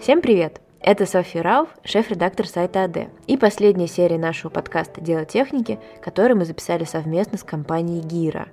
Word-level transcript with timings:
Всем 0.00 0.22
привет! 0.22 0.62
Это 0.80 1.04
Софья 1.04 1.42
Рауф, 1.42 1.68
шеф-редактор 1.84 2.48
сайта 2.48 2.84
АД, 2.84 3.10
и 3.26 3.36
последняя 3.36 3.86
серия 3.86 4.16
нашего 4.16 4.50
подкаста 4.50 5.02
«Дело 5.02 5.26
техники», 5.26 5.78
который 6.00 6.34
мы 6.34 6.46
записали 6.46 6.84
совместно 6.84 7.36
с 7.36 7.42
компанией 7.42 8.00
Гира. 8.00 8.48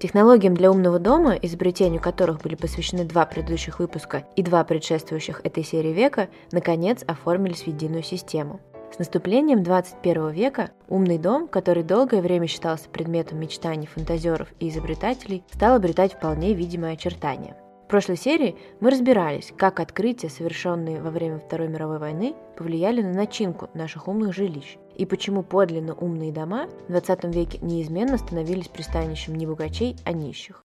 Технологиям 0.00 0.54
для 0.54 0.72
умного 0.72 0.98
дома, 0.98 1.34
изобретению 1.34 2.02
которых 2.02 2.40
были 2.42 2.56
посвящены 2.56 3.04
два 3.04 3.26
предыдущих 3.26 3.78
выпуска 3.78 4.24
и 4.34 4.42
два 4.42 4.64
предшествующих 4.64 5.40
этой 5.44 5.62
серии 5.62 5.92
века, 5.92 6.28
наконец 6.50 7.04
оформились 7.06 7.62
в 7.62 7.68
единую 7.68 8.02
систему. 8.02 8.58
С 8.92 8.98
наступлением 8.98 9.62
21 9.62 10.30
века 10.30 10.72
умный 10.88 11.18
дом, 11.18 11.46
который 11.46 11.84
долгое 11.84 12.22
время 12.22 12.48
считался 12.48 12.88
предметом 12.88 13.38
мечтаний 13.38 13.86
фантазеров 13.86 14.48
и 14.58 14.68
изобретателей, 14.68 15.44
стал 15.52 15.76
обретать 15.76 16.14
вполне 16.14 16.54
видимое 16.54 16.94
очертание– 16.94 17.54
в 17.88 17.90
прошлой 17.90 18.18
серии 18.18 18.54
мы 18.80 18.90
разбирались, 18.90 19.50
как 19.56 19.80
открытия, 19.80 20.28
совершенные 20.28 21.00
во 21.00 21.08
время 21.08 21.38
Второй 21.38 21.68
мировой 21.68 21.98
войны, 21.98 22.34
повлияли 22.54 23.00
на 23.00 23.14
начинку 23.14 23.70
наших 23.72 24.08
умных 24.08 24.34
жилищ, 24.34 24.76
и 24.94 25.06
почему 25.06 25.42
подлинно 25.42 25.94
умные 25.94 26.30
дома 26.30 26.68
в 26.86 26.92
20 26.92 27.24
веке 27.34 27.58
неизменно 27.62 28.18
становились 28.18 28.68
пристанищем 28.68 29.36
не 29.36 29.46
богачей, 29.46 29.96
а 30.04 30.12
нищих. 30.12 30.62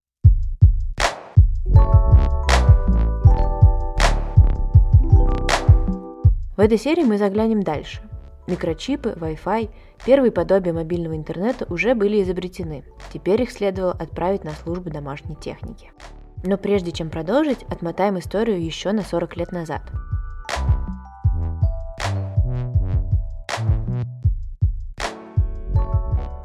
В 6.56 6.58
этой 6.58 6.76
серии 6.76 7.04
мы 7.04 7.18
заглянем 7.18 7.62
дальше. 7.62 8.02
Микрочипы, 8.48 9.10
Wi-Fi, 9.10 9.70
первые 10.04 10.32
подобия 10.32 10.72
мобильного 10.72 11.14
интернета 11.14 11.72
уже 11.72 11.94
были 11.94 12.20
изобретены. 12.20 12.82
Теперь 13.12 13.42
их 13.42 13.52
следовало 13.52 13.92
отправить 13.92 14.42
на 14.42 14.50
службы 14.50 14.90
домашней 14.90 15.36
техники. 15.36 15.92
Но 16.44 16.56
прежде 16.56 16.92
чем 16.92 17.10
продолжить, 17.10 17.62
отмотаем 17.64 18.18
историю 18.18 18.64
еще 18.64 18.92
на 18.92 19.02
40 19.02 19.36
лет 19.36 19.52
назад. 19.52 19.82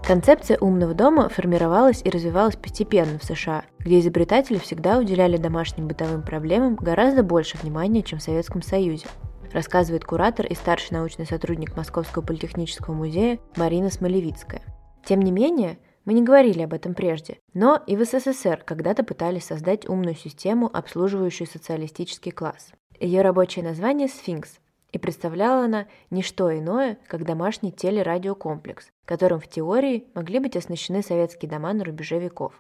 Концепция 0.08 0.58
умного 0.62 0.94
дома 0.94 1.28
формировалась 1.28 2.02
и 2.02 2.10
развивалась 2.10 2.56
постепенно 2.56 3.20
в 3.20 3.26
США, 3.26 3.66
где 3.80 4.00
изобретатели 4.00 4.58
всегда 4.58 5.00
уделяли 5.00 5.36
домашним 5.36 5.90
бытовым 5.90 6.22
проблемам 6.22 6.76
гораздо 6.76 7.24
больше 7.24 7.58
внимания, 7.58 8.04
чем 8.04 8.20
в 8.20 8.24
Советском 8.24 8.62
Союзе, 8.62 9.08
рассказывает 9.52 10.06
куратор 10.06 10.46
и 10.46 10.56
старший 10.56 10.96
научный 10.96 11.26
сотрудник 11.26 11.76
Московского 11.76 12.24
политехнического 12.24 12.94
музея 12.94 13.40
Марина 13.58 13.90
Смолевицкая. 13.90 14.62
Тем 15.04 15.22
не 15.22 15.32
менее, 15.32 15.78
мы 16.08 16.14
не 16.14 16.24
говорили 16.24 16.62
об 16.62 16.74
этом 16.74 16.94
прежде, 16.94 17.38
но 17.54 17.84
и 17.86 17.98
в 17.98 18.06
СССР 18.06 18.64
когда-то 18.66 19.04
пытались 19.04 19.44
создать 19.44 19.88
умную 19.90 20.16
систему, 20.16 20.70
обслуживающую 20.74 21.46
социалистический 21.46 22.32
класс. 22.32 22.72
Ее 22.98 23.22
рабочее 23.22 23.66
название 23.66 24.08
«Сфинкс», 24.08 24.58
и 24.94 25.00
представляла 25.00 25.66
она 25.66 25.88
не 26.10 26.24
что 26.24 26.58
иное, 26.58 26.98
как 27.08 27.26
домашний 27.26 27.74
телерадиокомплекс, 27.74 28.88
которым 29.04 29.42
в 29.42 29.50
теории 29.50 30.08
могли 30.14 30.40
быть 30.40 30.56
оснащены 30.56 31.04
советские 31.04 31.52
дома 31.52 31.74
на 31.74 31.84
рубеже 31.84 32.20
веков. 32.20 32.54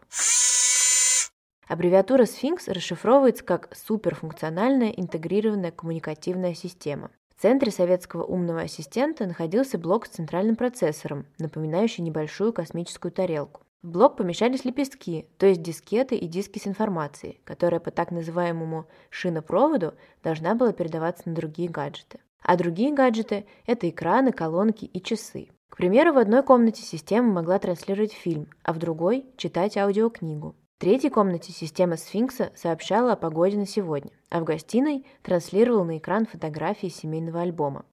Аббревиатура 1.69 2.25
«Сфинкс» 2.25 2.67
расшифровывается 2.67 3.45
как 3.45 3.73
«суперфункциональная 3.73 4.89
интегрированная 4.89 5.71
коммуникативная 5.71 6.53
система». 6.53 7.11
В 7.37 7.41
центре 7.43 7.71
советского 7.71 8.23
умного 8.23 8.61
ассистента 8.61 9.27
находился 9.27 9.77
блок 9.77 10.07
с 10.07 10.09
центральным 10.09 10.55
процессором, 10.55 11.27
напоминающий 11.37 12.03
небольшую 12.03 12.51
космическую 12.51 13.11
тарелку. 13.11 13.61
В 13.83 13.91
блок 13.91 14.17
помещались 14.17 14.65
лепестки, 14.65 15.27
то 15.37 15.45
есть 15.45 15.61
дискеты 15.61 16.15
и 16.15 16.25
диски 16.27 16.57
с 16.57 16.65
информацией, 16.65 17.39
которая 17.43 17.79
по 17.79 17.91
так 17.91 18.09
называемому 18.09 18.87
шинопроводу 19.11 19.93
должна 20.23 20.55
была 20.55 20.73
передаваться 20.73 21.29
на 21.29 21.35
другие 21.35 21.69
гаджеты. 21.69 22.19
А 22.41 22.57
другие 22.57 22.91
гаджеты– 22.91 23.45
это 23.67 23.87
экраны, 23.87 24.31
колонки 24.31 24.85
и 24.85 24.99
часы. 24.99 25.49
К 25.69 25.77
примеру, 25.77 26.13
в 26.13 26.17
одной 26.17 26.41
комнате 26.41 26.81
система 26.81 27.31
могла 27.31 27.59
транслировать 27.59 28.13
фильм, 28.13 28.47
а 28.63 28.73
в 28.73 28.79
другой– 28.79 29.27
читать 29.37 29.77
аудиокнигу. 29.77 30.55
В 30.77 30.79
третьей 30.79 31.09
комнате 31.09 31.51
система 31.51 31.97
сфинкса 31.97 32.51
сообщала 32.53 33.13
о 33.13 33.15
погоде 33.15 33.57
на 33.57 33.65
сегодня, 33.65 34.11
а 34.29 34.39
в 34.39 34.43
гостиной 34.43 35.07
транслировала 35.23 35.83
на 35.83 35.97
экран 35.97 36.27
фотографии 36.27 36.85
семейного 36.85 37.41
альбома. 37.41 37.83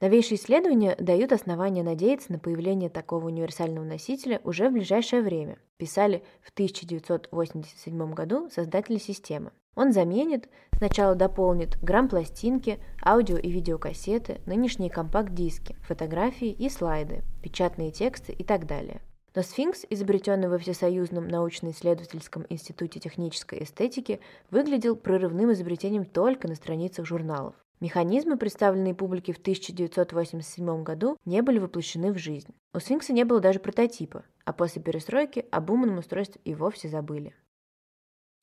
Новейшие 0.00 0.36
исследования 0.36 0.96
дают 0.98 1.30
основания 1.30 1.84
надеяться 1.84 2.32
на 2.32 2.40
появление 2.40 2.90
такого 2.90 3.26
универсального 3.26 3.84
носителя 3.84 4.40
уже 4.42 4.68
в 4.68 4.72
ближайшее 4.72 5.22
время, 5.22 5.58
писали 5.76 6.24
в 6.42 6.50
1987 6.50 8.14
году 8.14 8.50
создатели 8.50 8.98
системы. 8.98 9.52
Он 9.76 9.92
заменит, 9.92 10.48
сначала 10.76 11.14
дополнит 11.14 11.80
грамм-пластинки, 11.82 12.80
аудио 13.00 13.36
и 13.36 13.48
видеокассеты, 13.48 14.40
нынешние 14.44 14.90
компакт-диски, 14.90 15.76
фотографии 15.82 16.50
и 16.50 16.68
слайды, 16.68 17.22
печатные 17.44 17.92
тексты 17.92 18.32
и 18.32 18.42
так 18.42 18.66
далее. 18.66 19.02
Но 19.36 19.42
сфинкс, 19.42 19.84
изобретенный 19.90 20.48
во 20.48 20.56
Всесоюзном 20.56 21.28
научно-исследовательском 21.28 22.46
институте 22.48 23.00
технической 23.00 23.62
эстетики, 23.62 24.18
выглядел 24.50 24.96
прорывным 24.96 25.52
изобретением 25.52 26.06
только 26.06 26.48
на 26.48 26.54
страницах 26.54 27.04
журналов. 27.04 27.54
Механизмы, 27.80 28.38
представленные 28.38 28.94
публике 28.94 29.34
в 29.34 29.36
1987 29.36 30.82
году, 30.82 31.18
не 31.26 31.42
были 31.42 31.58
воплощены 31.58 32.14
в 32.14 32.18
жизнь. 32.18 32.54
У 32.72 32.80
сфинкса 32.80 33.12
не 33.12 33.24
было 33.24 33.40
даже 33.40 33.60
прототипа, 33.60 34.24
а 34.46 34.54
после 34.54 34.80
перестройки 34.80 35.44
об 35.50 35.68
умном 35.68 35.98
устройстве 35.98 36.40
и 36.46 36.54
вовсе 36.54 36.88
забыли. 36.88 37.34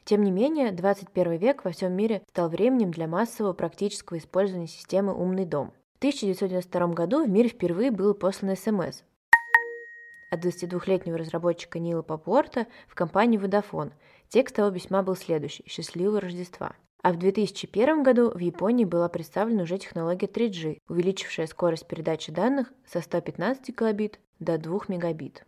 Тем 0.06 0.22
не 0.22 0.30
менее, 0.30 0.72
21 0.72 1.38
век 1.38 1.66
во 1.66 1.72
всем 1.72 1.92
мире 1.94 2.22
стал 2.30 2.50
временем 2.50 2.92
для 2.92 3.08
массового 3.08 3.54
практического 3.54 4.20
использования 4.20 4.68
системы 4.68 5.20
«Умный 5.20 5.46
дом». 5.46 5.74
В 5.96 5.98
1992 5.98 6.88
году 6.90 7.26
в 7.26 7.30
мире 7.30 7.50
впервые 7.50 7.90
было 7.90 8.14
послано 8.14 8.56
СМС, 8.56 9.02
от 10.34 10.44
22-летнего 10.44 11.18
разработчика 11.18 11.80
Нила 11.80 12.02
Папорта 12.02 12.66
в 12.88 12.96
компанию 12.96 13.40
Vodafone. 13.40 13.92
Текст 14.30 14.56
того 14.56 14.72
письма 14.72 15.04
был 15.04 15.16
следующий 15.16 15.64
«Счастливого 15.68 16.22
Рождества». 16.22 16.76
А 17.04 17.14
в 17.14 17.18
2001 17.18 18.02
году 18.02 18.32
в 18.32 18.40
Японии 18.40 18.86
была 18.86 19.10
представлена 19.10 19.64
уже 19.64 19.78
технология 19.78 20.28
3G, 20.28 20.80
увеличившая 20.88 21.48
скорость 21.48 21.86
передачи 21.86 22.32
данных 22.32 22.74
со 22.86 23.02
115 23.02 23.76
килобит 23.76 24.20
до 24.40 24.58
2 24.58 24.80
мегабит. 24.88 25.46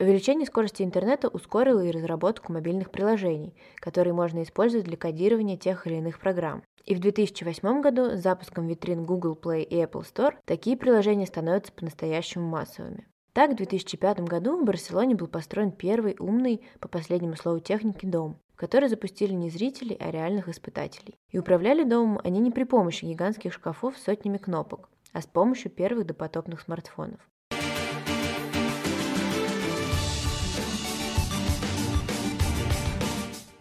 Увеличение 0.00 0.46
скорости 0.46 0.82
интернета 0.82 1.28
ускорило 1.28 1.80
и 1.80 1.90
разработку 1.90 2.52
мобильных 2.52 2.90
приложений, 2.90 3.54
которые 3.76 4.14
можно 4.14 4.42
использовать 4.42 4.86
для 4.86 4.96
кодирования 4.96 5.56
тех 5.56 5.86
или 5.86 5.94
иных 5.94 6.20
программ. 6.20 6.62
И 6.84 6.94
в 6.94 7.00
2008 7.00 7.80
году 7.80 8.16
с 8.16 8.20
запуском 8.20 8.66
витрин 8.66 9.04
Google 9.04 9.38
Play 9.40 9.62
и 9.62 9.76
Apple 9.76 10.02
Store 10.02 10.34
такие 10.44 10.76
приложения 10.76 11.26
становятся 11.26 11.72
по-настоящему 11.72 12.46
массовыми. 12.46 13.06
Так, 13.32 13.52
в 13.52 13.56
2005 13.56 14.20
году 14.20 14.56
в 14.56 14.64
Барселоне 14.64 15.14
был 15.14 15.28
построен 15.28 15.70
первый 15.70 16.16
умный, 16.18 16.62
по 16.80 16.88
последнему 16.88 17.36
слову 17.36 17.60
техники, 17.60 18.06
дом, 18.06 18.38
который 18.56 18.88
запустили 18.88 19.32
не 19.32 19.50
зрители, 19.50 19.96
а 20.00 20.10
реальных 20.10 20.48
испытателей. 20.48 21.16
И 21.30 21.38
управляли 21.38 21.84
домом 21.84 22.20
они 22.24 22.40
не 22.40 22.50
при 22.50 22.64
помощи 22.64 23.04
гигантских 23.04 23.52
шкафов 23.52 23.96
с 23.96 24.02
сотнями 24.02 24.38
кнопок, 24.38 24.88
а 25.12 25.22
с 25.22 25.26
помощью 25.26 25.70
первых 25.70 26.06
допотопных 26.06 26.60
смартфонов. 26.60 27.20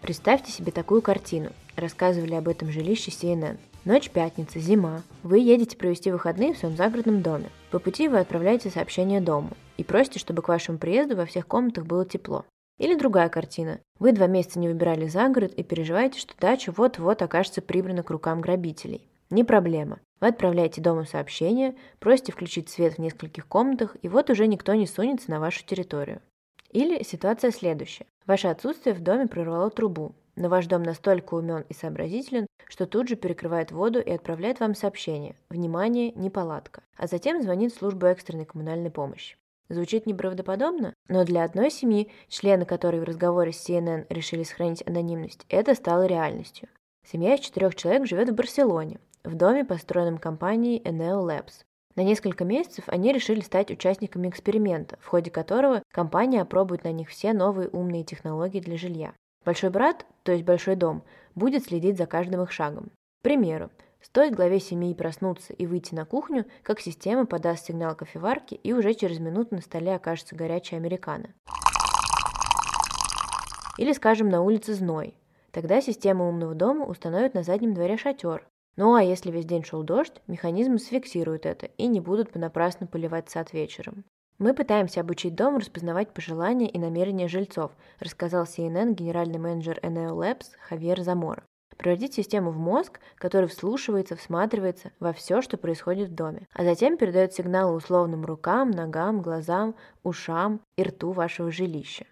Представьте 0.01 0.53
себе 0.53 0.71
такую 0.71 1.01
картину. 1.01 1.51
Рассказывали 1.75 2.33
об 2.33 2.47
этом 2.47 2.71
жилище 2.71 3.11
CNN. 3.11 3.57
Ночь 3.87 4.09
пятница, 4.09 4.59
зима. 4.59 5.01
Вы 5.23 5.39
едете 5.39 5.77
провести 5.77 6.11
выходные 6.11 6.53
в 6.53 6.57
своем 6.57 6.75
загородном 6.75 7.21
доме. 7.21 7.49
По 7.71 7.79
пути 7.79 8.09
вы 8.09 8.19
отправляете 8.19 8.69
сообщение 8.69 9.21
дому 9.21 9.51
и 9.77 9.85
просите, 9.85 10.19
чтобы 10.19 10.41
к 10.41 10.49
вашему 10.49 10.77
приезду 10.77 11.15
во 11.15 11.25
всех 11.25 11.47
комнатах 11.47 11.85
было 11.85 12.03
тепло. 12.03 12.43
Или 12.79 12.95
другая 12.95 13.29
картина. 13.29 13.79
Вы 13.97 14.11
два 14.11 14.27
месяца 14.27 14.59
не 14.59 14.67
выбирали 14.67 15.07
за 15.07 15.29
город 15.29 15.53
и 15.53 15.63
переживаете, 15.63 16.19
что 16.19 16.33
дача 16.37 16.73
вот-вот 16.75 17.21
окажется 17.21 17.61
прибрана 17.61 18.03
к 18.03 18.09
рукам 18.09 18.41
грабителей. 18.41 19.07
Не 19.29 19.45
проблема. 19.45 19.99
Вы 20.19 20.27
отправляете 20.27 20.81
дому 20.81 21.05
сообщение, 21.05 21.73
просите 21.99 22.33
включить 22.33 22.67
свет 22.67 22.95
в 22.95 22.99
нескольких 22.99 23.47
комнатах, 23.47 23.95
и 24.01 24.09
вот 24.09 24.29
уже 24.29 24.47
никто 24.47 24.73
не 24.73 24.85
сунется 24.85 25.31
на 25.31 25.39
вашу 25.39 25.65
территорию. 25.65 26.19
Или 26.71 27.03
ситуация 27.03 27.51
следующая. 27.51 28.05
Ваше 28.25 28.49
отсутствие 28.49 28.93
в 28.93 28.99
доме 28.99 29.27
прорвало 29.27 29.69
трубу, 29.69 30.13
но 30.37 30.47
ваш 30.47 30.67
дом 30.67 30.83
настолько 30.83 31.33
умен 31.33 31.65
и 31.67 31.73
сообразителен, 31.73 32.47
что 32.67 32.85
тут 32.85 33.09
же 33.09 33.15
перекрывает 33.15 33.71
воду 33.71 33.99
и 33.99 34.11
отправляет 34.11 34.59
вам 34.59 34.75
сообщение 34.75 35.35
«Внимание, 35.49 36.11
неполадка», 36.11 36.83
а 36.95 37.07
затем 37.07 37.41
звонит 37.41 37.73
в 37.73 37.77
службу 37.77 38.05
экстренной 38.05 38.45
коммунальной 38.45 38.91
помощи. 38.91 39.35
Звучит 39.69 40.05
неправдоподобно, 40.05 40.93
но 41.09 41.25
для 41.25 41.43
одной 41.43 41.71
семьи, 41.71 42.09
члены 42.29 42.65
которой 42.65 43.01
в 43.01 43.03
разговоре 43.03 43.51
с 43.51 43.67
CNN 43.67 44.05
решили 44.09 44.43
сохранить 44.43 44.83
анонимность, 44.87 45.45
это 45.49 45.75
стало 45.75 46.05
реальностью. 46.05 46.69
Семья 47.05 47.35
из 47.35 47.41
четырех 47.41 47.75
человек 47.75 48.05
живет 48.05 48.29
в 48.29 48.35
Барселоне, 48.35 48.99
в 49.23 49.35
доме, 49.35 49.65
построенном 49.65 50.19
компанией 50.19 50.81
Eneo 50.81 51.25
Labs. 51.25 51.63
На 51.95 52.01
несколько 52.01 52.45
месяцев 52.45 52.85
они 52.87 53.11
решили 53.11 53.41
стать 53.41 53.71
участниками 53.71 54.29
эксперимента, 54.29 54.97
в 55.01 55.07
ходе 55.07 55.31
которого 55.31 55.81
компания 55.91 56.41
опробует 56.41 56.83
на 56.83 56.91
них 56.91 57.09
все 57.09 57.33
новые 57.33 57.69
умные 57.69 58.03
технологии 58.03 58.59
для 58.59 58.77
жилья. 58.77 59.13
Большой 59.47 59.69
брат, 59.69 60.05
то 60.23 60.33
есть 60.33 60.43
большой 60.43 60.75
дом, 60.75 61.03
будет 61.33 61.63
следить 61.63 61.97
за 61.97 62.05
каждым 62.05 62.41
их 62.41 62.51
шагом. 62.51 62.91
примеру, 63.21 63.69
стоит 64.01 64.35
главе 64.35 64.59
семьи 64.59 64.93
проснуться 64.93 65.53
и 65.53 65.65
выйти 65.65 65.95
на 65.95 66.03
кухню, 66.03 66.43
как 66.63 66.81
система 66.81 67.25
подаст 67.25 67.67
сигнал 67.67 67.95
кофеварки, 67.95 68.55
и 68.55 68.73
уже 68.73 68.93
через 68.93 69.19
минуту 69.19 69.55
на 69.55 69.61
столе 69.61 69.95
окажется 69.95 70.35
горячая 70.35 70.81
американо. 70.81 71.29
Или, 73.77 73.93
скажем, 73.93 74.27
на 74.27 74.41
улице 74.41 74.73
зной. 74.73 75.13
Тогда 75.51 75.79
система 75.79 76.27
умного 76.27 76.53
дома 76.53 76.83
установит 76.83 77.33
на 77.33 77.43
заднем 77.43 77.73
дворе 77.73 77.95
шатер. 77.95 78.45
Ну 78.75 78.95
а 78.95 79.01
если 79.01 79.31
весь 79.31 79.45
день 79.45 79.63
шел 79.63 79.81
дождь, 79.81 80.21
механизмы 80.27 80.77
сфиксируют 80.77 81.45
это 81.45 81.67
и 81.77 81.87
не 81.87 82.01
будут 82.01 82.33
понапрасну 82.33 82.85
поливать 82.85 83.29
сад 83.29 83.53
вечером. 83.53 84.03
Мы 84.39 84.53
пытаемся 84.53 85.01
обучить 85.01 85.33
дом 85.33 85.57
распознавать 85.57 86.13
пожелания 86.13 86.69
и 86.69 86.77
намерения 86.77 87.27
жильцов, 87.27 87.71
рассказал 87.99 88.43
CNN 88.43 88.93
генеральный 88.93 89.39
менеджер 89.39 89.79
Eneo 89.81 90.11
Labs 90.11 90.49
Хавьер 90.61 91.01
Замора. 91.01 91.43
Превратить 91.75 92.13
систему 92.13 92.51
в 92.51 92.57
мозг, 92.57 92.99
который 93.15 93.47
вслушивается, 93.47 94.15
всматривается 94.15 94.91
во 94.99 95.11
все, 95.11 95.41
что 95.41 95.57
происходит 95.57 96.09
в 96.09 96.15
доме, 96.15 96.47
а 96.53 96.63
затем 96.63 96.97
передает 96.97 97.33
сигналы 97.33 97.75
условным 97.75 98.25
рукам, 98.25 98.69
ногам, 98.69 99.23
глазам, 99.23 99.75
ушам 100.03 100.61
и 100.75 100.83
рту 100.83 101.13
вашего 101.13 101.51
жилища. 101.51 102.05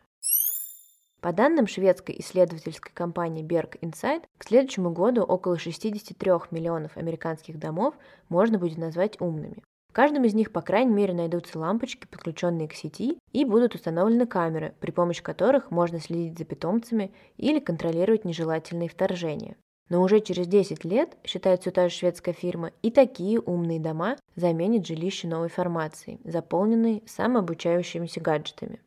По 1.22 1.32
данным 1.32 1.68
шведской 1.68 2.16
исследовательской 2.20 2.92
компании 2.94 3.46
Berg 3.46 3.80
Insight, 3.82 4.24
к 4.40 4.46
следующему 4.46 4.92
году 4.92 5.22
около 5.22 5.60
63 5.60 6.32
миллионов 6.50 6.98
американских 6.98 7.60
домов 7.60 7.94
можно 8.30 8.58
будет 8.58 8.78
назвать 8.78 9.22
умными. 9.22 9.64
Каждом 9.96 10.26
из 10.26 10.34
них, 10.34 10.52
по 10.52 10.62
крайней 10.62 10.94
мере, 10.94 11.14
найдутся 11.14 11.58
лампочки, 11.58 12.06
подключенные 12.06 12.68
к 12.68 12.74
сети, 12.74 13.18
и 13.32 13.46
будут 13.46 13.76
установлены 13.76 14.28
камеры, 14.28 14.76
при 14.82 14.92
помощи 14.92 15.24
которых 15.24 15.72
можно 15.72 16.02
следить 16.02 16.38
за 16.38 16.44
питомцами 16.44 17.14
или 17.38 17.62
контролировать 17.62 18.26
нежелательные 18.26 18.90
вторжения. 18.90 19.56
Но 19.88 20.02
уже 20.02 20.20
через 20.20 20.48
10 20.48 20.84
лет, 20.84 21.16
считает 21.24 21.62
все 21.62 21.72
та 21.72 21.88
же 21.88 21.96
шведская 21.96 22.34
фирма, 22.34 22.72
и 22.82 22.92
такие 22.92 23.40
умные 23.40 23.80
дома 23.80 24.18
заменят 24.36 24.86
жилище 24.86 25.30
новой 25.30 25.48
формацией, 25.48 26.20
заполненной 26.26 27.02
самообучающимися 27.06 28.20
гаджетами. 28.20 28.82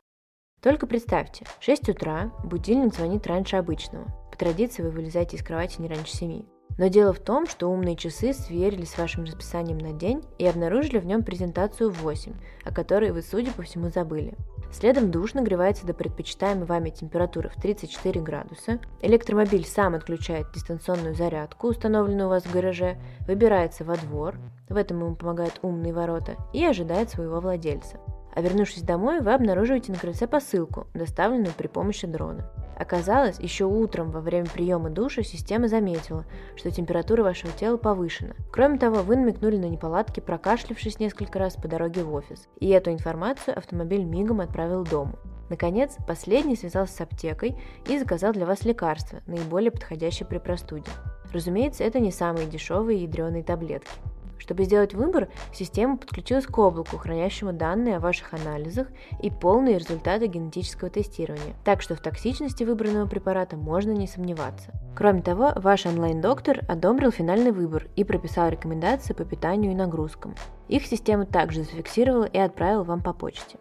Только 0.61 0.87
представьте, 0.87 1.47
6 1.61 1.89
утра, 1.89 2.35
будильник 2.45 2.95
звонит 2.95 3.27
раньше 3.27 3.57
обычного. 3.57 4.09
По 4.31 4.37
традиции 4.37 4.83
вы 4.83 4.91
вылезаете 4.91 5.39
из 5.39 5.43
кровати 5.43 5.81
не 5.81 5.89
раньше 5.89 6.15
7. 6.15 6.43
Но 6.77 6.89
дело 6.89 7.13
в 7.13 7.19
том, 7.19 7.47
что 7.47 7.69
умные 7.69 7.97
часы 7.97 8.33
сверили 8.33 8.85
с 8.85 8.99
вашим 8.99 9.25
расписанием 9.25 9.79
на 9.79 9.93
день 9.93 10.23
и 10.39 10.47
обнаружили 10.47 10.99
в 10.99 11.07
нем 11.07 11.23
презентацию 11.23 11.91
в 11.91 12.03
8, 12.03 12.33
о 12.65 12.73
которой 12.73 13.11
вы, 13.11 13.23
судя 13.23 13.51
по 13.53 13.63
всему, 13.63 13.89
забыли. 13.89 14.35
Следом 14.71 15.11
душ 15.11 15.35
нагревается 15.35 15.87
до 15.87 15.95
предпочитаемой 15.95 16.67
вами 16.67 16.91
температуры 16.91 17.49
в 17.49 17.61
34 17.61 18.21
градуса, 18.21 18.79
электромобиль 19.01 19.65
сам 19.65 19.95
отключает 19.95 20.53
дистанционную 20.53 21.15
зарядку, 21.15 21.69
установленную 21.69 22.27
у 22.27 22.31
вас 22.31 22.45
в 22.45 22.53
гараже, 22.53 22.99
выбирается 23.27 23.85
во 23.85 23.97
двор, 23.97 24.37
в 24.69 24.77
этом 24.77 25.01
ему 25.01 25.17
помогают 25.17 25.59
умные 25.63 25.95
ворота, 25.95 26.37
и 26.53 26.65
ожидает 26.65 27.09
своего 27.09 27.41
владельца 27.41 27.99
а 28.39 28.41
вернувшись 28.41 28.83
домой, 28.83 29.21
вы 29.21 29.35
обнаруживаете 29.35 29.91
на 29.91 29.99
крыльце 29.99 30.29
посылку, 30.29 30.87
доставленную 30.95 31.53
при 31.59 31.67
помощи 31.67 32.07
дрона. 32.07 32.49
Оказалось, 32.79 33.41
еще 33.41 33.65
утром 33.65 34.13
во 34.13 34.21
время 34.21 34.47
приема 34.47 34.91
душа 34.91 35.25
система 35.25 35.67
заметила, 35.67 36.25
что 36.55 36.71
температура 36.71 37.25
вашего 37.25 37.53
тела 37.53 37.79
повышена. 37.79 38.35
Кроме 38.53 38.79
того, 38.79 39.03
вы 39.03 39.17
намекнули 39.17 39.57
на 39.57 39.65
неполадки, 39.65 40.21
прокашлившись 40.21 41.01
несколько 41.01 41.41
раз 41.41 41.57
по 41.57 41.67
дороге 41.67 42.05
в 42.05 42.15
офис, 42.15 42.47
и 42.61 42.69
эту 42.69 42.93
информацию 42.93 43.59
автомобиль 43.59 44.05
мигом 44.05 44.41
отправил 44.41 44.85
дому. 44.85 45.19
Наконец, 45.51 45.97
последний 46.07 46.55
связался 46.55 46.95
с 46.95 47.01
аптекой 47.01 47.57
и 47.89 47.99
заказал 47.99 48.33
для 48.33 48.47
вас 48.47 48.65
лекарства, 48.65 49.19
наиболее 49.27 49.73
подходящее 49.73 50.29
при 50.29 50.39
простуде. 50.39 50.93
Разумеется, 51.33 51.83
это 51.83 51.99
не 51.99 52.13
самые 52.13 52.47
дешевые 52.47 53.03
ядреные 53.03 53.43
таблетки. 53.43 53.91
Чтобы 54.39 54.65
сделать 54.65 54.95
выбор, 54.95 55.29
система 55.53 55.97
подключилась 55.97 56.47
к 56.47 56.59
облаку, 56.59 56.97
хранящему 56.97 57.53
данные 57.53 57.97
о 57.97 58.01
ваших 58.01 58.33
анализах 58.33 58.89
и 59.21 59.31
полные 59.31 59.79
результаты 59.79 60.27
генетического 60.27 60.91
тестирования, 60.91 61.55
так 61.65 61.83
что 61.83 61.95
в 61.95 62.01
токсичности 62.01 62.65
выбранного 62.65 63.07
препарата 63.07 63.57
можно 63.57 63.91
не 63.91 64.07
сомневаться. 64.07 64.73
Кроме 64.97 65.23
того, 65.23 65.53
ваш 65.57 65.87
онлайн-доктор 65.87 66.61
одобрил 66.69 67.11
финальный 67.11 67.53
выбор 67.53 67.89
и 67.97 68.05
прописал 68.05 68.49
рекомендации 68.49 69.13
по 69.13 69.25
питанию 69.25 69.73
и 69.73 69.77
нагрузкам. 69.77 70.35
Их 70.69 70.87
система 70.87 71.27
также 71.27 71.63
зафиксировала 71.63 72.25
и 72.25 72.39
отправила 72.39 72.85
вам 72.85 73.03
по 73.03 73.13
почте. 73.13 73.59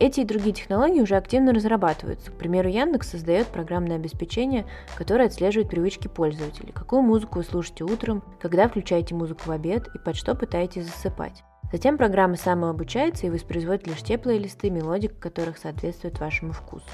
Эти 0.00 0.20
и 0.20 0.24
другие 0.24 0.54
технологии 0.54 1.02
уже 1.02 1.14
активно 1.14 1.52
разрабатываются. 1.52 2.30
К 2.30 2.34
примеру, 2.34 2.70
Яндекс 2.70 3.10
создает 3.10 3.48
программное 3.48 3.96
обеспечение, 3.96 4.64
которое 4.96 5.26
отслеживает 5.26 5.68
привычки 5.68 6.08
пользователей, 6.08 6.72
какую 6.72 7.02
музыку 7.02 7.40
вы 7.40 7.44
слушаете 7.44 7.84
утром, 7.84 8.24
когда 8.40 8.66
включаете 8.66 9.14
музыку 9.14 9.42
в 9.44 9.50
обед 9.50 9.88
и 9.94 9.98
под 9.98 10.16
что 10.16 10.34
пытаетесь 10.34 10.86
засыпать. 10.86 11.44
Затем 11.70 11.98
программа 11.98 12.36
самообучается 12.36 13.26
и 13.26 13.30
воспроизводит 13.30 13.86
лишь 13.86 14.02
те 14.02 14.16
плейлисты, 14.16 14.70
мелодика 14.70 15.18
которых 15.18 15.58
соответствует 15.58 16.18
вашему 16.18 16.52
вкусу. 16.52 16.86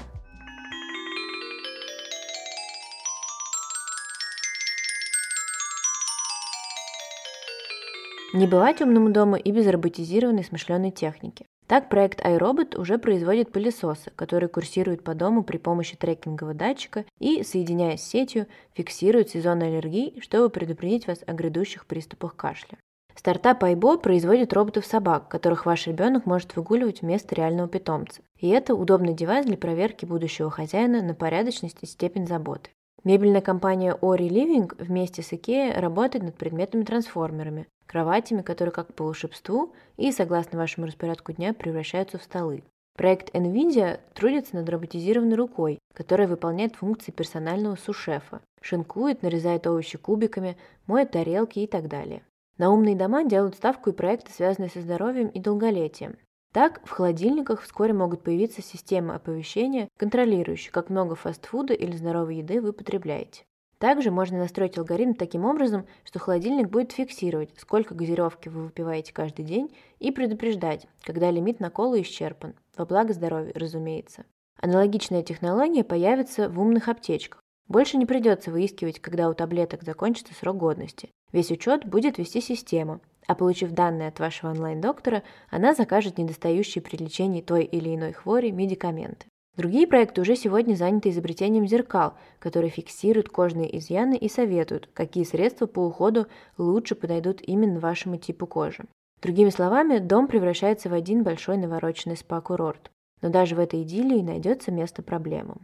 Не 8.33 8.47
бывать 8.47 8.81
умному 8.81 9.11
дому 9.11 9.37
и 9.37 9.51
без 9.53 9.65
роботизированной 9.65 10.43
смышленой 10.43 10.91
техники. 10.91 11.45
Так, 11.67 11.89
проект 11.89 12.21
iRobot 12.25 12.79
уже 12.79 12.97
производит 12.97 13.51
пылесосы, 13.51 14.11
которые 14.15 14.47
курсируют 14.47 15.03
по 15.03 15.13
дому 15.13 15.43
при 15.43 15.57
помощи 15.57 15.97
трекингового 15.97 16.53
датчика 16.55 17.03
и, 17.19 17.43
соединяясь 17.43 18.01
с 18.01 18.07
сетью, 18.07 18.47
фиксируют 18.73 19.29
сезон 19.29 19.61
аллергий, 19.61 20.17
чтобы 20.21 20.49
предупредить 20.49 21.07
вас 21.07 21.19
о 21.27 21.33
грядущих 21.33 21.85
приступах 21.85 22.37
кашля. 22.37 22.77
Стартап 23.15 23.63
Айбо 23.63 23.97
производит 23.97 24.53
роботов-собак, 24.53 25.27
которых 25.27 25.65
ваш 25.65 25.87
ребенок 25.87 26.25
может 26.25 26.55
выгуливать 26.55 27.01
вместо 27.01 27.35
реального 27.35 27.67
питомца. 27.67 28.21
И 28.39 28.47
это 28.47 28.73
удобный 28.73 29.13
девайс 29.13 29.45
для 29.45 29.57
проверки 29.57 30.05
будущего 30.05 30.49
хозяина 30.49 31.01
на 31.01 31.15
порядочность 31.15 31.79
и 31.81 31.85
степень 31.85 32.27
заботы. 32.27 32.69
Мебельная 33.03 33.41
компания 33.41 33.97
Ori 34.01 34.29
Living 34.29 34.71
вместе 34.77 35.21
с 35.21 35.33
IKEA 35.33 35.79
работает 35.79 36.23
над 36.23 36.37
предметами-трансформерами, 36.37 37.67
кроватями, 37.87 38.41
которые 38.41 38.71
как 38.73 38.93
по 38.93 39.05
волшебству 39.05 39.73
и, 39.95 40.11
согласно 40.11 40.59
вашему 40.59 40.85
распорядку 40.85 41.31
дня, 41.31 41.53
превращаются 41.53 42.17
в 42.17 42.23
столы. 42.23 42.63
Проект 42.95 43.33
NVIDIA 43.35 43.99
трудится 44.13 44.55
над 44.55 44.67
роботизированной 44.69 45.35
рукой, 45.35 45.79
которая 45.93 46.27
выполняет 46.27 46.75
функции 46.75 47.11
персонального 47.11 47.75
сушефа, 47.75 48.41
шинкует, 48.61 49.21
нарезает 49.21 49.67
овощи 49.67 49.97
кубиками, 49.97 50.57
моет 50.87 51.11
тарелки 51.11 51.59
и 51.59 51.67
так 51.67 51.87
далее. 51.87 52.23
На 52.57 52.71
умные 52.71 52.95
дома 52.95 53.23
делают 53.23 53.55
ставку 53.55 53.91
и 53.91 53.93
проекты, 53.93 54.31
связанные 54.31 54.69
со 54.69 54.81
здоровьем 54.81 55.27
и 55.27 55.39
долголетием. 55.39 56.17
Так, 56.53 56.81
в 56.85 56.89
холодильниках 56.89 57.61
вскоре 57.61 57.93
могут 57.93 58.23
появиться 58.23 58.63
системы 58.63 59.13
оповещения, 59.13 59.89
контролирующие, 59.97 60.71
как 60.71 60.89
много 60.89 61.13
фастфуда 61.13 61.75
или 61.75 61.95
здоровой 61.95 62.37
еды 62.37 62.61
вы 62.61 62.73
потребляете. 62.73 63.43
Также 63.79 64.09
можно 64.09 64.39
настроить 64.39 64.77
алгоритм 64.77 65.13
таким 65.13 65.45
образом, 65.45 65.85
что 66.03 66.19
холодильник 66.19 66.69
будет 66.69 66.91
фиксировать, 66.91 67.51
сколько 67.57 67.93
газировки 67.93 68.49
вы 68.49 68.63
выпиваете 68.63 69.13
каждый 69.13 69.45
день, 69.45 69.71
и 69.99 70.11
предупреждать, 70.11 70.87
когда 71.03 71.29
лимит 71.29 71.59
на 71.59 71.69
колу 71.69 71.99
исчерпан, 72.01 72.55
во 72.75 72.85
благо 72.85 73.13
здоровья, 73.13 73.51
разумеется. 73.53 74.25
Аналогичная 74.59 75.21
технология 75.21 75.83
появится 75.83 76.49
в 76.49 76.59
умных 76.59 76.89
аптечках. 76.89 77.39
Больше 77.67 77.97
не 77.97 78.05
придется 78.05 78.49
выискивать, 78.49 78.99
когда 78.99 79.29
у 79.29 79.33
таблеток 79.33 79.83
закончится 79.83 80.33
срок 80.33 80.57
годности. 80.57 81.09
Весь 81.31 81.51
учет 81.51 81.85
будет 81.85 82.17
вести 82.17 82.41
система, 82.41 83.01
а 83.27 83.35
получив 83.35 83.71
данные 83.71 84.07
от 84.07 84.19
вашего 84.19 84.51
онлайн-доктора, 84.51 85.21
она 85.49 85.75
закажет 85.75 86.17
недостающие 86.17 86.81
при 86.81 86.95
лечении 86.95 87.41
той 87.41 87.65
или 87.65 87.93
иной 87.93 88.13
хвори 88.13 88.51
медикаменты. 88.51 89.27
Другие 89.57 89.87
проекты 89.87 90.21
уже 90.21 90.35
сегодня 90.35 90.75
заняты 90.75 91.09
изобретением 91.09 91.65
зеркал, 91.65 92.13
которые 92.37 92.69
фиксируют 92.69 93.29
кожные 93.29 93.75
изъяны 93.79 94.15
и 94.15 94.29
советуют, 94.29 94.87
какие 94.93 95.23
средства 95.23 95.65
по 95.65 95.79
уходу 95.79 96.27
лучше 96.59 96.93
подойдут 96.93 97.41
именно 97.41 97.79
вашему 97.79 98.17
типу 98.17 98.45
кожи. 98.45 98.85
Другими 99.19 99.49
словами, 99.49 99.97
дом 99.97 100.27
превращается 100.27 100.89
в 100.89 100.93
один 100.93 101.23
большой 101.23 101.57
навороченный 101.57 102.15
спа-курорт. 102.15 102.91
Но 103.23 103.29
даже 103.29 103.55
в 103.55 103.59
этой 103.59 103.81
идиллии 103.81 104.21
найдется 104.21 104.71
место 104.71 105.01
проблемам. 105.01 105.59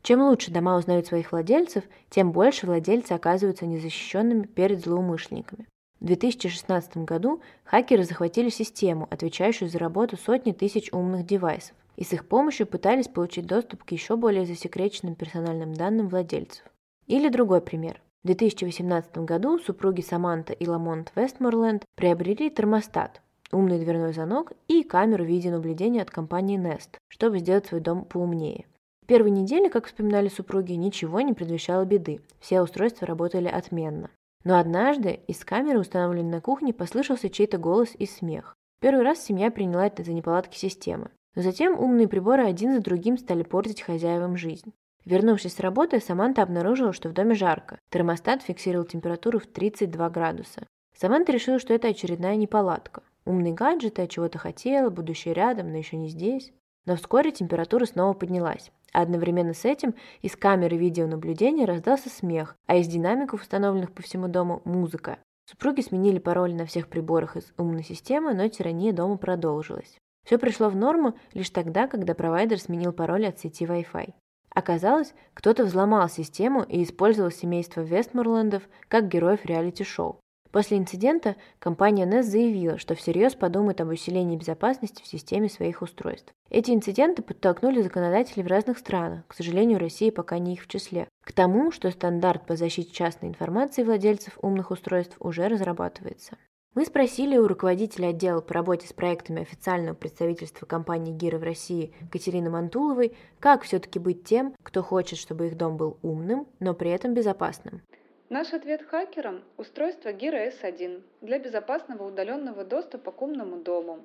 Чем 0.00 0.22
лучше 0.22 0.50
дома 0.50 0.78
узнают 0.78 1.06
своих 1.06 1.30
владельцев, 1.30 1.84
тем 2.08 2.32
больше 2.32 2.64
владельцы 2.66 3.12
оказываются 3.12 3.66
незащищенными 3.66 4.44
перед 4.46 4.80
злоумышленниками. 4.82 5.66
В 6.00 6.06
2016 6.06 6.96
году 7.04 7.42
хакеры 7.64 8.04
захватили 8.04 8.48
систему, 8.48 9.06
отвечающую 9.10 9.68
за 9.68 9.78
работу 9.78 10.16
сотни 10.16 10.52
тысяч 10.52 10.90
умных 10.90 11.26
девайсов 11.26 11.76
и 11.96 12.04
с 12.04 12.12
их 12.12 12.26
помощью 12.26 12.66
пытались 12.66 13.08
получить 13.08 13.46
доступ 13.46 13.84
к 13.84 13.92
еще 13.92 14.16
более 14.16 14.46
засекреченным 14.46 15.14
персональным 15.14 15.74
данным 15.74 16.08
владельцев. 16.08 16.64
Или 17.06 17.28
другой 17.28 17.60
пример. 17.60 18.00
В 18.22 18.26
2018 18.28 19.18
году 19.18 19.58
супруги 19.58 20.00
Саманта 20.00 20.52
и 20.52 20.66
Ламонт 20.66 21.12
Вестморленд 21.16 21.84
приобрели 21.96 22.50
термостат, 22.50 23.20
умный 23.50 23.78
дверной 23.78 24.12
звонок 24.12 24.52
и 24.68 24.84
камеру 24.84 25.24
видеонаблюдения 25.24 26.02
от 26.02 26.10
компании 26.10 26.58
Nest, 26.58 26.98
чтобы 27.08 27.40
сделать 27.40 27.66
свой 27.66 27.80
дом 27.80 28.04
поумнее. 28.04 28.66
В 29.02 29.06
первой 29.06 29.30
неделе, 29.30 29.68
как 29.68 29.86
вспоминали 29.86 30.28
супруги, 30.28 30.74
ничего 30.74 31.20
не 31.20 31.32
предвещало 31.32 31.84
беды. 31.84 32.20
Все 32.38 32.62
устройства 32.62 33.06
работали 33.06 33.48
отменно. 33.48 34.08
Но 34.44 34.58
однажды 34.58 35.20
из 35.26 35.44
камеры, 35.44 35.80
установленной 35.80 36.30
на 36.30 36.40
кухне, 36.40 36.72
послышался 36.72 37.28
чей-то 37.28 37.58
голос 37.58 37.90
и 37.98 38.06
смех. 38.06 38.56
Первый 38.80 39.04
раз 39.04 39.24
семья 39.24 39.50
приняла 39.50 39.86
это 39.86 40.04
за 40.04 40.12
неполадки 40.12 40.56
системы. 40.56 41.10
Но 41.34 41.42
затем 41.42 41.78
умные 41.78 42.08
приборы 42.08 42.44
один 42.44 42.74
за 42.74 42.80
другим 42.80 43.16
стали 43.16 43.42
портить 43.42 43.82
хозяевам 43.82 44.36
жизнь. 44.36 44.72
Вернувшись 45.04 45.54
с 45.54 45.60
работы, 45.60 46.00
Саманта 46.00 46.42
обнаружила, 46.42 46.92
что 46.92 47.08
в 47.08 47.12
доме 47.12 47.34
жарко. 47.34 47.78
Термостат 47.90 48.42
фиксировал 48.42 48.84
температуру 48.84 49.38
в 49.38 49.46
32 49.46 50.10
градуса. 50.10 50.66
Саманта 50.96 51.32
решила, 51.32 51.58
что 51.58 51.74
это 51.74 51.88
очередная 51.88 52.36
неполадка. 52.36 53.02
Умный 53.24 53.52
гаджет, 53.52 53.98
я 53.98 54.06
чего-то 54.06 54.38
хотела, 54.38 54.90
будущее 54.90 55.34
рядом, 55.34 55.70
но 55.70 55.78
еще 55.78 55.96
не 55.96 56.08
здесь. 56.08 56.52
Но 56.86 56.96
вскоре 56.96 57.32
температура 57.32 57.84
снова 57.84 58.12
поднялась. 58.12 58.70
А 58.92 59.02
одновременно 59.02 59.54
с 59.54 59.64
этим 59.64 59.94
из 60.20 60.36
камеры 60.36 60.76
видеонаблюдения 60.76 61.66
раздался 61.66 62.10
смех, 62.10 62.56
а 62.66 62.76
из 62.76 62.88
динамиков, 62.88 63.40
установленных 63.40 63.92
по 63.92 64.02
всему 64.02 64.28
дому, 64.28 64.60
музыка. 64.64 65.18
Супруги 65.50 65.80
сменили 65.80 66.18
пароль 66.18 66.54
на 66.54 66.66
всех 66.66 66.88
приборах 66.88 67.36
из 67.36 67.52
умной 67.56 67.84
системы, 67.84 68.34
но 68.34 68.48
тирания 68.48 68.92
дома 68.92 69.16
продолжилась. 69.16 69.98
Все 70.24 70.38
пришло 70.38 70.68
в 70.68 70.76
норму 70.76 71.14
лишь 71.34 71.50
тогда, 71.50 71.86
когда 71.88 72.14
провайдер 72.14 72.58
сменил 72.60 72.92
пароль 72.92 73.26
от 73.26 73.38
сети 73.38 73.64
Wi-Fi. 73.64 74.14
Оказалось, 74.54 75.14
кто-то 75.34 75.64
взломал 75.64 76.08
систему 76.08 76.62
и 76.62 76.82
использовал 76.82 77.30
семейство 77.30 77.80
Вестморландов 77.80 78.62
как 78.88 79.08
героев 79.08 79.44
реалити-шоу. 79.44 80.20
После 80.52 80.76
инцидента 80.76 81.36
компания 81.58 82.04
NES 82.04 82.24
заявила, 82.24 82.76
что 82.76 82.94
всерьез 82.94 83.34
подумает 83.34 83.80
об 83.80 83.88
усилении 83.88 84.36
безопасности 84.36 85.02
в 85.02 85.06
системе 85.06 85.48
своих 85.48 85.80
устройств. 85.80 86.30
Эти 86.50 86.72
инциденты 86.72 87.22
подтолкнули 87.22 87.80
законодателей 87.80 88.44
в 88.44 88.48
разных 88.48 88.76
странах, 88.76 89.26
к 89.26 89.32
сожалению, 89.32 89.78
Россия 89.78 90.12
пока 90.12 90.38
не 90.38 90.52
их 90.52 90.64
в 90.64 90.68
числе, 90.68 91.08
к 91.24 91.32
тому, 91.32 91.72
что 91.72 91.90
стандарт 91.90 92.44
по 92.46 92.56
защите 92.56 92.92
частной 92.92 93.30
информации 93.30 93.82
владельцев 93.82 94.38
умных 94.42 94.70
устройств 94.70 95.16
уже 95.20 95.48
разрабатывается. 95.48 96.36
Мы 96.74 96.86
спросили 96.86 97.36
у 97.36 97.46
руководителя 97.46 98.08
отдела 98.08 98.40
по 98.40 98.54
работе 98.54 98.88
с 98.88 98.94
проектами 98.94 99.42
официального 99.42 99.94
представительства 99.94 100.64
компании 100.64 101.12
«Гира» 101.12 101.36
в 101.36 101.42
России 101.42 101.92
Катерины 102.10 102.48
Мантуловой, 102.48 103.14
как 103.40 103.64
все-таки 103.64 103.98
быть 103.98 104.24
тем, 104.24 104.54
кто 104.62 104.82
хочет, 104.82 105.18
чтобы 105.18 105.48
их 105.48 105.58
дом 105.58 105.76
был 105.76 105.98
умным, 106.00 106.48
но 106.60 106.72
при 106.72 106.90
этом 106.90 107.12
безопасным. 107.12 107.82
Наш 108.30 108.54
ответ 108.54 108.80
хакерам– 108.88 109.42
устройство 109.58 110.14
Gira 110.14 110.50
S1 110.50 111.02
для 111.20 111.38
безопасного 111.38 112.08
удаленного 112.08 112.64
доступа 112.64 113.12
к 113.12 113.20
умному 113.20 113.58
дому. 113.58 114.00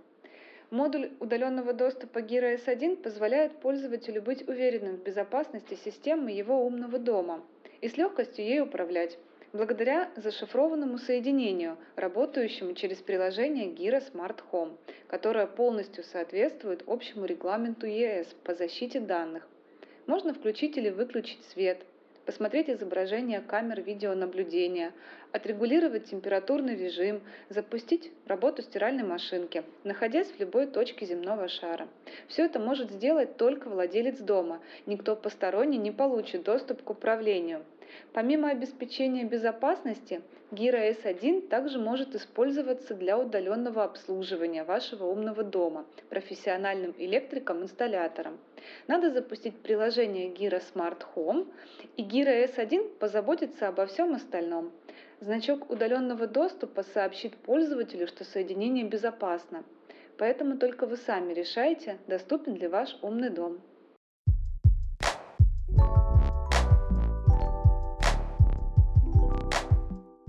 Модуль 0.70 1.12
удаленного 1.22 1.72
доступа 1.72 2.20
Gira 2.20 2.60
S1 2.62 2.98
позволяет 2.98 3.62
пользователю 3.62 4.22
быть 4.22 4.46
уверенным 4.46 4.98
в 4.98 5.04
безопасности 5.04 5.76
системы 5.86 6.32
его 6.32 6.66
умного 6.66 7.00
дома 7.00 7.42
и 7.80 7.88
с 7.88 7.96
легкостью 7.96 8.44
ей 8.44 8.60
управлять, 8.60 9.18
благодаря 9.54 10.10
зашифрованному 10.16 10.98
соединению, 10.98 11.78
работающему 11.96 12.74
через 12.74 12.98
приложение 12.98 13.68
Gira 13.68 14.04
Smart 14.12 14.40
Home, 14.52 14.78
которое 15.08 15.48
полностью 15.48 16.04
соответствует 16.04 16.84
общему 16.88 17.26
регламенту 17.26 17.86
ЕС 17.86 18.28
по 18.44 18.54
защите 18.54 19.00
данных. 19.00 19.48
Можно 20.06 20.34
включить 20.34 20.78
или 20.78 20.90
выключить 20.90 21.44
свет– 21.46 21.86
посмотреть 22.28 22.70
изображение 22.70 23.40
камер 23.40 23.82
видеонаблюдения, 23.82 24.92
отрегулировать 25.32 26.10
температурный 26.10 26.76
режим, 26.76 27.22
запустить 27.48 28.12
работу 28.26 28.62
стиральной 28.62 29.06
машинки, 29.06 29.64
находясь 29.86 30.28
в 30.28 30.38
любой 30.38 30.68
точке 30.68 31.06
земного 31.06 31.48
шара. 31.48 31.88
Все 32.28 32.44
это 32.44 32.60
может 32.60 32.92
сделать 32.92 33.38
только 33.38 33.70
владелец 33.70 34.20
дома. 34.20 34.60
Никто 34.86 35.16
посторонний 35.16 35.78
не 35.78 35.92
получит 35.92 36.44
доступ 36.44 36.84
к 36.84 36.90
управлению. 36.90 37.64
Помимо 38.14 38.50
обеспечения 38.50 39.24
безопасности, 39.24 40.22
Gira 40.52 40.90
S1 40.92 41.50
также 41.50 41.78
может 41.78 42.16
использоваться 42.16 42.94
для 42.94 43.20
удаленного 43.20 43.84
обслуживания 43.84 44.64
вашего 44.64 45.06
умного 45.06 45.44
дома 45.44 45.86
профессиональным 46.10 46.96
электриком-инсталлятором. 46.98 48.38
Надо 48.88 49.12
запустить 49.12 49.58
приложение 49.58 50.30
Gira 50.30 50.62
Smart 50.74 51.04
Home, 51.16 51.48
и 51.98 52.04
Gira 52.04 52.46
S1 52.46 52.98
позаботится 52.98 53.68
обо 53.68 53.86
всем 53.86 54.16
остальном. 54.16 54.72
Значок 55.20 55.70
удаленного 55.70 56.28
доступа 56.28 56.84
сообщит 56.84 57.36
пользователю, 57.36 58.08
что 58.08 58.24
соединение 58.24 58.86
безопасно. 58.86 59.64
Поэтому 60.18 60.58
только 60.58 60.86
вы 60.86 60.96
сами 60.96 61.34
решаете, 61.34 61.98
доступен 62.08 62.56
ли 62.56 62.68
ваш 62.68 62.98
умный 63.02 63.30
дом. 63.30 63.60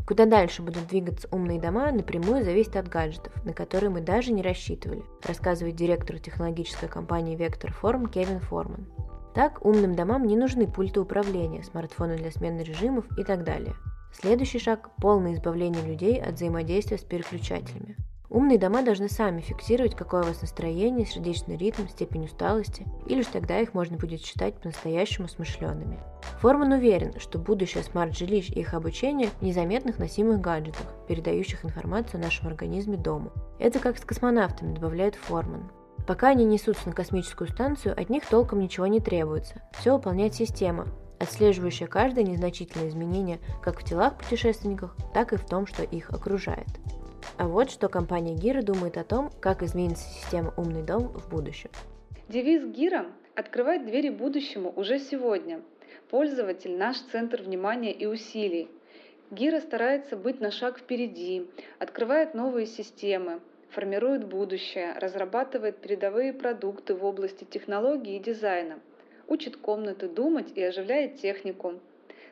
Куда 0.08 0.24
дальше 0.24 0.62
будут 0.62 0.86
двигаться 0.86 1.28
умные 1.30 1.60
дома, 1.60 1.92
напрямую 1.92 2.42
зависит 2.42 2.76
от 2.76 2.88
гаджетов, 2.88 3.44
на 3.44 3.52
которые 3.52 3.90
мы 3.90 4.00
даже 4.00 4.32
не 4.32 4.40
рассчитывали, 4.40 5.04
рассказывает 5.22 5.76
директор 5.76 6.18
технологической 6.18 6.88
компании 6.88 7.36
Vector 7.36 7.70
Form 7.78 8.10
Кевин 8.10 8.40
Форман. 8.40 8.86
Так, 9.34 9.62
умным 9.62 9.94
домам 9.94 10.26
не 10.26 10.34
нужны 10.34 10.66
пульты 10.66 11.00
управления, 11.00 11.62
смартфоны 11.62 12.16
для 12.16 12.30
смены 12.30 12.62
режимов 12.62 13.04
и 13.18 13.22
так 13.22 13.44
далее. 13.44 13.74
Следующий 14.18 14.58
шаг– 14.58 14.88
полное 14.96 15.34
избавление 15.34 15.84
людей 15.84 16.18
от 16.18 16.36
взаимодействия 16.36 16.96
с 16.96 17.02
переключателями. 17.02 17.94
Умные 18.30 18.58
дома 18.58 18.82
должны 18.82 19.08
сами 19.08 19.40
фиксировать, 19.40 19.96
какое 19.96 20.22
у 20.22 20.26
вас 20.26 20.42
настроение, 20.42 21.06
сердечный 21.06 21.56
ритм, 21.56 21.88
степень 21.88 22.26
усталости, 22.26 22.86
и 23.06 23.14
лишь 23.14 23.26
тогда 23.26 23.58
их 23.58 23.72
можно 23.72 23.96
будет 23.96 24.20
считать 24.20 24.54
по-настоящему 24.60 25.28
смышленными. 25.28 25.98
Форман 26.40 26.72
уверен, 26.72 27.18
что 27.18 27.38
будущее 27.38 27.82
смарт-жилищ 27.82 28.50
и 28.50 28.60
их 28.60 28.74
обучение 28.74 29.30
в 29.40 29.42
незаметных 29.42 29.98
носимых 29.98 30.42
гаджетах, 30.42 30.86
передающих 31.08 31.64
информацию 31.64 32.20
о 32.20 32.24
нашем 32.24 32.48
организме 32.48 32.98
дому. 32.98 33.32
Это 33.58 33.78
как 33.78 33.96
с 33.96 34.02
космонавтами, 34.02 34.74
добавляет 34.74 35.14
Форман. 35.14 35.70
Пока 36.06 36.28
они 36.28 36.44
несутся 36.44 36.88
на 36.88 36.94
космическую 36.94 37.48
станцию, 37.48 37.98
от 37.98 38.10
них 38.10 38.26
толком 38.26 38.60
ничего 38.60 38.86
не 38.86 39.00
требуется. 39.00 39.62
Все 39.78 39.94
выполняет 39.94 40.34
система, 40.34 40.86
отслеживающая 41.18 41.86
каждое 41.86 42.24
незначительное 42.24 42.88
изменение 42.88 43.40
как 43.62 43.80
в 43.80 43.84
телах 43.84 44.16
путешественников, 44.18 44.94
так 45.14 45.32
и 45.32 45.36
в 45.36 45.46
том, 45.46 45.66
что 45.66 45.82
их 45.82 46.10
окружает. 46.10 46.68
А 47.38 47.46
вот 47.46 47.70
что 47.70 47.88
компания 47.88 48.34
Гира 48.34 48.62
думает 48.62 48.96
о 48.96 49.04
том, 49.04 49.30
как 49.40 49.62
изменится 49.62 50.08
система 50.08 50.52
«Умный 50.56 50.82
дом» 50.82 51.06
в 51.06 51.30
будущем. 51.30 51.70
Девиз 52.28 52.64
Гира 52.64 53.06
открывает 53.36 53.86
двери 53.86 54.08
будущему 54.08 54.72
уже 54.74 54.98
сегодня. 54.98 55.62
Пользователь– 56.10 56.76
наш 56.76 56.98
центр 57.12 57.40
внимания 57.40 57.92
и 57.92 58.06
усилий. 58.06 58.68
Гира 59.30 59.60
старается 59.60 60.16
быть 60.16 60.40
на 60.40 60.50
шаг 60.50 60.80
впереди, 60.80 61.48
открывает 61.78 62.34
новые 62.34 62.66
системы, 62.66 63.38
формирует 63.70 64.26
будущее, 64.26 64.94
разрабатывает 64.98 65.78
передовые 65.78 66.32
продукты 66.32 66.96
в 66.96 67.04
области 67.04 67.44
технологий 67.44 68.16
и 68.16 68.20
дизайна, 68.20 68.80
учит 69.28 69.56
комнаты 69.56 70.08
думать 70.08 70.50
и 70.56 70.62
оживляет 70.64 71.20
технику. 71.20 71.74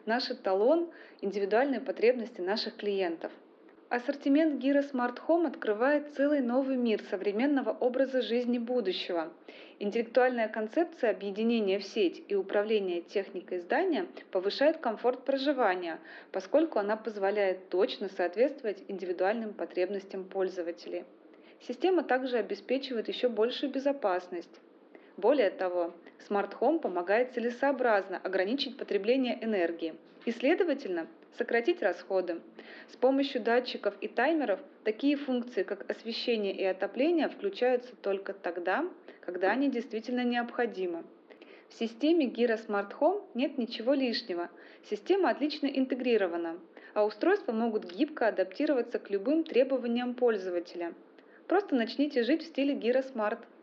Наш 0.05 0.33
эталон– 0.33 0.91
индивидуальные 1.21 1.81
потребности 1.81 2.41
наших 2.41 2.75
клиентов– 2.75 3.31
Ассортимент 3.89 4.59
Гира 4.59 4.81
Smart 4.81 5.17
Home 5.29 5.47
открывает 5.47 6.13
целый 6.17 6.41
новый 6.41 6.77
мир 6.77 7.01
современного 7.09 7.71
образа 7.71 8.21
жизни 8.21 8.59
будущего. 8.59 9.33
Интеллектуальная 9.79 10.49
концепция 10.49 11.13
объединения 11.13 11.79
в 11.79 11.85
сеть 11.85 12.21
и 12.27 12.35
управления 12.35 13.01
техникой 13.01 13.61
здания 13.61 14.07
повышает 14.33 14.79
комфорт 14.79 15.25
проживания, 15.25 16.01
поскольку 16.33 16.81
она 16.81 16.97
позволяет 16.97 17.69
точно 17.69 18.09
соответствовать 18.09 18.83
индивидуальным 18.89 19.55
потребностям 19.55 20.25
пользователей. 20.25 21.05
Система 21.61 22.03
также 22.03 22.39
обеспечивает 22.39 23.07
еще 23.07 23.29
большую 23.29 23.71
безопасность. 23.71 24.61
Более 25.17 25.51
того, 25.51 25.95
Smart 26.29 26.59
Home 26.59 26.81
помогает 26.81 27.35
целесообразно 27.35 28.19
ограничить 28.19 28.79
потребление 28.79 29.39
энергии 29.45 29.95
и, 30.25 30.33
следовательно, 30.33 31.07
сократить 31.37 31.83
расходы. 31.83 32.41
С 32.89 32.97
помощью 32.97 33.43
датчиков 33.43 33.95
и 34.01 34.09
таймеров 34.09 34.61
такие 34.85 35.17
функции, 35.17 35.63
как 35.63 35.91
освещение 35.91 36.55
и 36.55 36.65
отопление, 36.65 37.29
включаются 37.29 37.95
только 37.97 38.33
тогда, 38.33 38.85
когда 39.21 39.51
они 39.51 39.71
действительно 39.71 40.25
необходимы. 40.25 41.05
В 41.69 41.75
системе 41.75 42.27
Gira 42.27 42.59
Smart 42.65 42.93
Home 43.01 43.25
нет 43.35 43.59
ничего 43.59 43.95
лишнего. 43.95 44.51
Система 44.89 45.31
отлично 45.31 45.67
интегрирована, 45.67 46.59
а 46.95 47.05
устройства 47.05 47.53
могут 47.53 47.93
гибко 47.93 48.29
адаптироваться 48.29 48.99
к 48.99 49.11
любым 49.11 49.45
требованиям 49.45 50.15
пользователя. 50.15 50.95
Просто 51.49 51.75
начните 51.75 52.23
жить 52.23 52.43
в 52.43 52.47
стиле 52.47 52.75
Gira 52.75 53.05
Smart– 53.13 53.39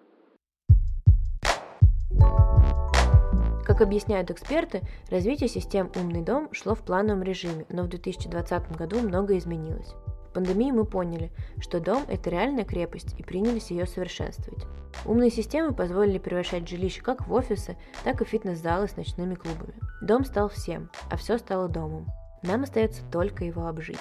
Как 3.65 3.79
объясняют 3.79 4.29
эксперты, 4.29 4.81
развитие 5.09 5.47
систем 5.47 5.89
«Умный 5.95 6.21
дом» 6.21 6.49
шло 6.51 6.75
в 6.75 6.81
плановом 6.81 7.23
режиме, 7.23 7.65
но 7.69 7.83
в 7.83 7.87
2020 7.87 8.75
году 8.75 8.99
многое 8.99 9.37
изменилось. 9.37 9.93
В 10.29 10.33
пандемии 10.33 10.71
мы 10.71 10.83
поняли, 10.83 11.31
что 11.59 11.79
дом– 11.79 12.03
это 12.09 12.29
реальная 12.29 12.65
крепость 12.65 13.15
и 13.17 13.23
принялись 13.23 13.71
ее 13.71 13.85
совершенствовать. 13.85 14.65
Умные 15.05 15.29
системы 15.29 15.73
позволили 15.73 16.17
превращать 16.17 16.67
жилища 16.67 17.01
как 17.01 17.25
в 17.25 17.31
офисы, 17.31 17.77
так 18.03 18.21
и 18.21 18.25
фитнес-залы 18.25 18.87
с 18.87 18.97
ночными 18.97 19.35
клубами. 19.35 19.75
Дом 20.01 20.25
стал 20.25 20.49
всем, 20.49 20.89
а 21.09 21.15
все 21.15 21.37
стало 21.37 21.69
домом. 21.69 22.07
Нам 22.41 22.63
остается 22.63 23.03
только 23.11 23.45
его 23.45 23.67
обжить. 23.67 23.97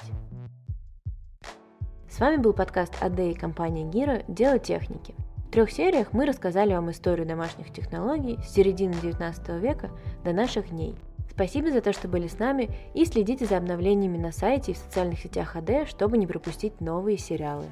С 2.10 2.18
вами 2.18 2.36
был 2.36 2.52
подкаст 2.52 2.94
АД 3.00 3.20
и 3.20 3.34
компания 3.34 3.84
Гира 3.84 4.24
«Дело 4.26 4.58
техники». 4.58 5.14
Трех 5.52 5.70
сериях 5.70 6.14
мы 6.14 6.24
рассказали 6.24 6.72
вам 6.72 6.90
историю 6.90 7.26
домашних 7.26 7.70
технологий 7.74 8.38
с 8.42 8.54
середины 8.54 8.94
19 8.94 9.50
века 9.60 9.90
до 10.24 10.32
наших 10.32 10.70
дней. 10.70 10.94
Спасибо 11.30 11.70
за 11.70 11.82
то, 11.82 11.92
что 11.92 12.08
были 12.08 12.26
с 12.26 12.38
нами 12.38 12.70
и 12.94 13.04
следите 13.04 13.44
за 13.44 13.58
обновлениями 13.58 14.16
на 14.16 14.32
сайте 14.32 14.72
и 14.72 14.74
в 14.74 14.78
социальных 14.78 15.18
сетях 15.18 15.54
АД, 15.54 15.86
чтобы 15.86 16.16
не 16.16 16.26
пропустить 16.26 16.80
новые 16.80 17.18
сериалы. 17.18 17.66